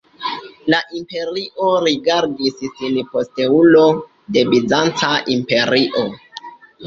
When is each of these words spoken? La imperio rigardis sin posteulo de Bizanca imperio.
La 0.73 0.77
imperio 0.99 1.67
rigardis 1.87 2.57
sin 2.79 2.97
posteulo 3.11 3.83
de 4.37 4.45
Bizanca 4.55 5.11
imperio. 5.37 6.07